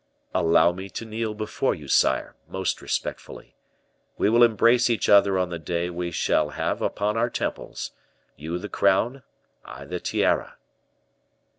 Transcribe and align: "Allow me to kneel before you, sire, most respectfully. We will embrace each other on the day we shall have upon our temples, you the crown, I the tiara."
"Allow 0.33 0.71
me 0.71 0.89
to 0.89 1.05
kneel 1.05 1.35
before 1.35 1.75
you, 1.75 1.87
sire, 1.87 2.35
most 2.47 2.81
respectfully. 2.81 3.55
We 4.17 4.31
will 4.31 4.41
embrace 4.43 4.89
each 4.89 5.07
other 5.07 5.37
on 5.37 5.49
the 5.51 5.59
day 5.59 5.91
we 5.91 6.09
shall 6.09 6.49
have 6.49 6.81
upon 6.81 7.17
our 7.17 7.29
temples, 7.29 7.91
you 8.35 8.57
the 8.57 8.67
crown, 8.67 9.21
I 9.63 9.85
the 9.85 9.99
tiara." 9.99 10.57